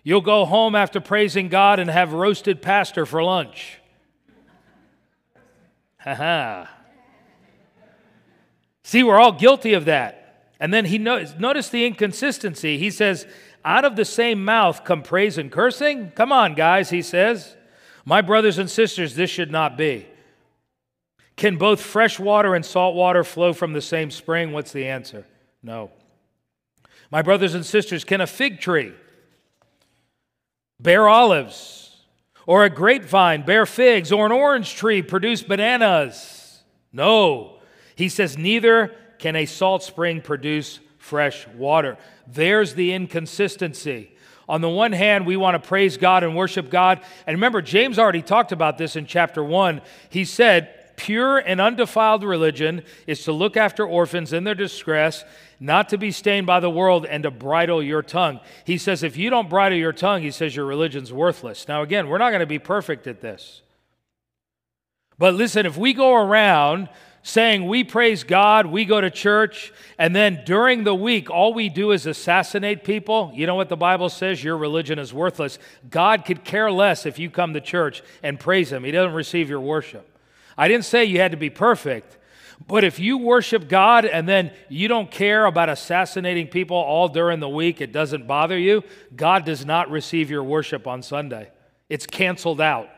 [0.04, 3.78] You'll go home after praising God and have roasted pastor for lunch.
[6.00, 6.79] Ha ha.
[8.90, 10.48] See, we're all guilty of that.
[10.60, 12.80] And then he knows, notice the inconsistency.
[12.80, 13.28] He says,
[13.64, 16.10] out of the same mouth come praise and cursing?
[16.16, 17.56] Come on, guys, he says.
[18.04, 20.08] My brothers and sisters, this should not be.
[21.38, 24.54] Can both fresh water and salt water flow from the same spring?
[24.54, 25.24] What's the answer?
[25.62, 25.92] No.
[27.12, 28.94] My brothers and sisters, can a fig tree
[30.80, 31.96] bear olives?
[32.48, 34.12] Or a grapevine bear figs?
[34.12, 36.64] Or an orange tree produce bananas?
[36.92, 37.59] No.
[38.00, 41.98] He says, Neither can a salt spring produce fresh water.
[42.28, 44.16] There's the inconsistency.
[44.48, 47.02] On the one hand, we want to praise God and worship God.
[47.28, 49.82] And remember, James already talked about this in chapter 1.
[50.10, 55.26] He said, Pure and undefiled religion is to look after orphans in their distress,
[55.60, 58.40] not to be stained by the world, and to bridle your tongue.
[58.64, 61.68] He says, If you don't bridle your tongue, he says your religion's worthless.
[61.68, 63.62] Now, again, we're not going to be perfect at this.
[65.18, 66.88] But listen, if we go around
[67.30, 71.70] saying we praise God, we go to church, and then during the week, all we
[71.70, 74.44] do is assassinate people, you know what the Bible says?
[74.44, 75.60] Your religion is worthless.
[75.90, 79.50] God could care less if you come to church and praise Him, He doesn't receive
[79.50, 80.06] your worship.
[80.58, 82.18] I didn't say you had to be perfect,
[82.68, 87.40] but if you worship God and then you don't care about assassinating people all during
[87.40, 88.84] the week, it doesn't bother you,
[89.16, 91.50] God does not receive your worship on Sunday.
[91.88, 92.90] It's canceled out.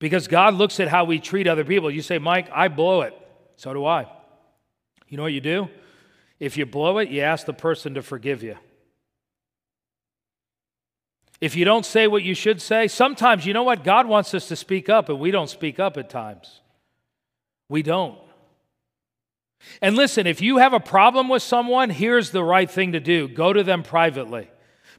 [0.00, 1.90] Because God looks at how we treat other people.
[1.90, 3.14] You say, Mike, I blow it.
[3.56, 4.06] So do I.
[5.08, 5.68] You know what you do?
[6.40, 8.56] If you blow it, you ask the person to forgive you.
[11.40, 13.84] If you don't say what you should say, sometimes, you know what?
[13.84, 16.60] God wants us to speak up, and we don't speak up at times.
[17.68, 18.18] We don't.
[19.80, 23.28] And listen, if you have a problem with someone, here's the right thing to do
[23.28, 24.48] go to them privately.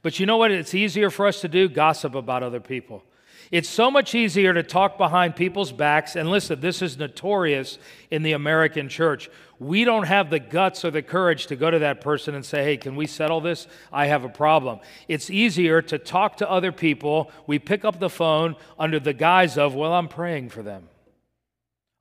[0.02, 0.52] But you know what?
[0.52, 3.04] It's easier for us to do gossip about other people.
[3.52, 6.16] It's so much easier to talk behind people's backs.
[6.16, 7.78] And listen, this is notorious
[8.12, 9.30] in the American church.
[9.60, 12.64] We don't have the guts or the courage to go to that person and say,
[12.64, 13.68] hey, can we settle this?
[13.92, 14.80] I have a problem.
[15.08, 17.32] It's easier to talk to other people.
[17.48, 20.90] We pick up the phone under the guise of, well, I'm praying for them.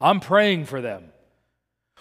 [0.01, 1.13] I'm praying for them.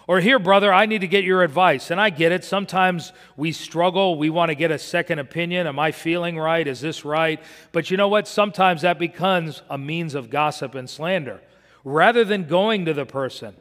[0.08, 1.90] Or here, brother, I need to get your advice.
[1.90, 2.44] And I get it.
[2.44, 4.18] Sometimes we struggle.
[4.18, 5.66] We want to get a second opinion.
[5.66, 6.68] Am I feeling right?
[6.68, 7.42] Is this right?
[7.72, 8.28] But you know what?
[8.28, 11.42] Sometimes that becomes a means of gossip and slander
[11.84, 13.56] rather than going to the person.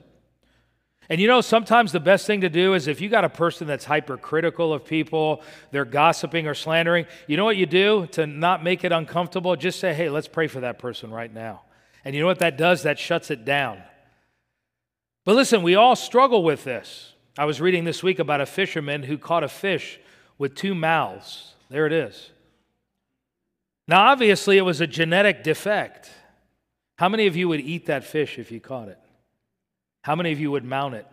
[1.08, 3.66] And you know, sometimes the best thing to do is if you got a person
[3.66, 8.62] that's hypercritical of people, they're gossiping or slandering, you know what you do to not
[8.62, 9.54] make it uncomfortable?
[9.56, 11.62] Just say, hey, let's pray for that person right now.
[12.04, 12.84] And you know what that does?
[12.84, 13.82] That shuts it down.
[15.24, 17.12] But listen, we all struggle with this.
[17.38, 19.98] I was reading this week about a fisherman who caught a fish
[20.36, 21.54] with two mouths.
[21.70, 22.30] There it is.
[23.88, 26.10] Now, obviously, it was a genetic defect.
[26.98, 28.98] How many of you would eat that fish if you caught it?
[30.02, 31.06] How many of you would mount it?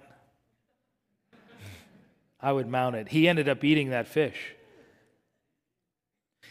[2.41, 3.09] I would mount it.
[3.09, 4.55] He ended up eating that fish.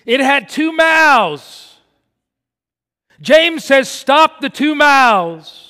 [0.06, 1.76] It had two mouths.
[3.20, 5.67] James says, Stop the two mouths.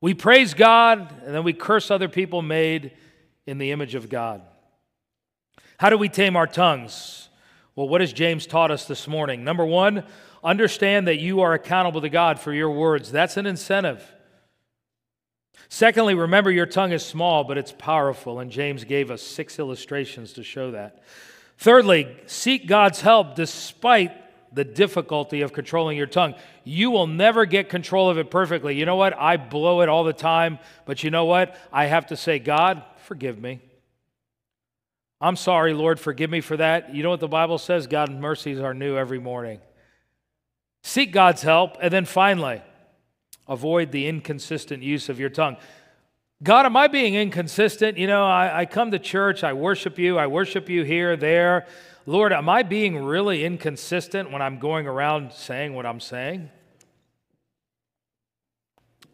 [0.00, 2.92] We praise God and then we curse other people made
[3.46, 4.42] in the image of God.
[5.78, 7.28] How do we tame our tongues?
[7.74, 9.44] Well, what has James taught us this morning?
[9.44, 10.04] Number one,
[10.42, 13.10] understand that you are accountable to God for your words.
[13.10, 14.02] That's an incentive.
[15.68, 20.32] Secondly, remember your tongue is small, but it's powerful, and James gave us six illustrations
[20.34, 21.02] to show that.
[21.58, 24.12] Thirdly, seek God's help despite
[24.52, 26.34] the difficulty of controlling your tongue.
[26.64, 28.74] You will never get control of it perfectly.
[28.76, 29.16] You know what?
[29.18, 31.56] I blow it all the time, but you know what?
[31.72, 33.60] I have to say, God, forgive me.
[35.20, 36.94] I'm sorry, Lord, forgive me for that.
[36.94, 37.86] You know what the Bible says?
[37.86, 39.60] God's mercies are new every morning.
[40.82, 42.62] Seek God's help, and then finally,
[43.48, 45.56] avoid the inconsistent use of your tongue.
[46.42, 47.96] God, am I being inconsistent?
[47.96, 51.66] You know, I, I come to church, I worship you, I worship you here, there.
[52.08, 56.50] Lord, am I being really inconsistent when I'm going around saying what I'm saying?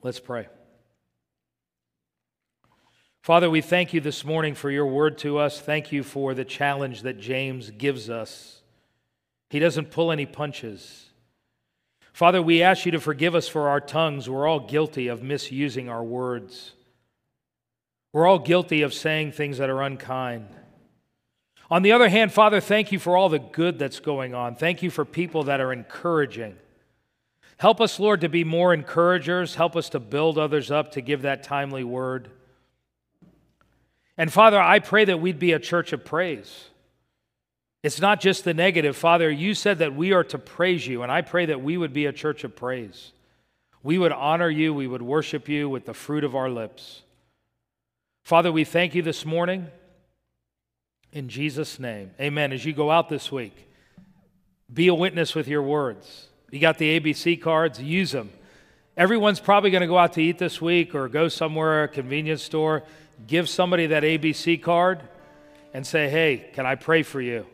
[0.03, 0.49] Let's pray.
[3.23, 5.59] Father, we thank you this morning for your word to us.
[5.59, 8.61] Thank you for the challenge that James gives us.
[9.49, 11.07] He doesn't pull any punches.
[12.13, 14.29] Father, we ask you to forgive us for our tongues.
[14.29, 16.73] We're all guilty of misusing our words.
[18.13, 20.49] We're all guilty of saying things that are unkind.
[21.73, 24.57] On the other hand, Father, thank you for all the good that's going on.
[24.57, 26.57] Thank you for people that are encouraging.
[27.57, 29.55] Help us, Lord, to be more encouragers.
[29.55, 32.29] Help us to build others up, to give that timely word.
[34.19, 36.67] And Father, I pray that we'd be a church of praise.
[37.83, 38.95] It's not just the negative.
[38.95, 41.95] Father, you said that we are to praise you, and I pray that we would
[41.95, 43.13] be a church of praise.
[43.83, 47.01] We would honor you, we would worship you with the fruit of our lips.
[48.25, 49.69] Father, we thank you this morning.
[51.13, 52.53] In Jesus' name, amen.
[52.53, 53.69] As you go out this week,
[54.73, 56.29] be a witness with your words.
[56.51, 58.31] You got the ABC cards, use them.
[58.97, 62.43] Everyone's probably going to go out to eat this week or go somewhere, a convenience
[62.43, 62.83] store.
[63.27, 65.01] Give somebody that ABC card
[65.75, 67.47] and say, hey, can I pray for you?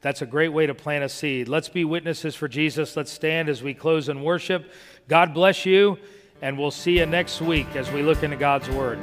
[0.00, 1.48] That's a great way to plant a seed.
[1.48, 2.96] Let's be witnesses for Jesus.
[2.96, 4.70] Let's stand as we close in worship.
[5.08, 5.98] God bless you,
[6.42, 8.98] and we'll see you next week as we look into God's Word.